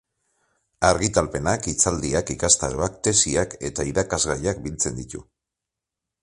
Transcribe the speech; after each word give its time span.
Argitalpenak, 0.87 1.67
hitzaldiak, 1.71 2.31
ikastaroak, 2.37 2.97
tesiak 3.09 3.55
eta 3.71 3.87
irakasgaiak 3.91 4.65
biltzen 4.65 4.99
ditu. 5.03 5.23